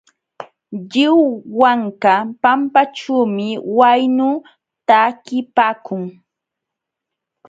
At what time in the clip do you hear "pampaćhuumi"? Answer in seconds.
2.41-3.47